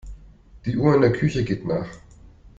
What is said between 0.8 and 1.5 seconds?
in der Küche